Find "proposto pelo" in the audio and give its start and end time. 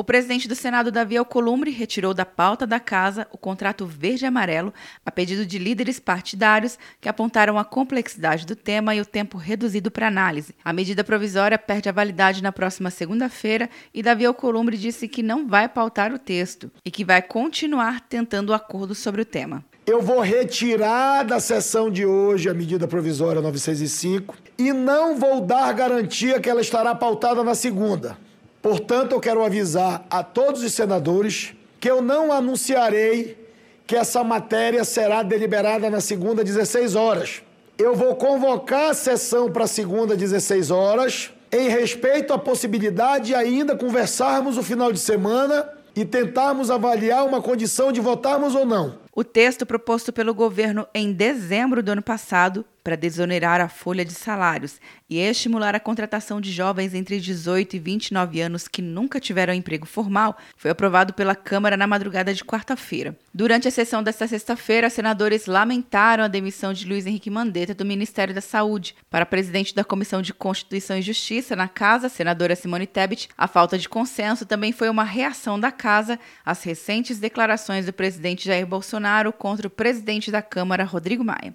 49.66-50.32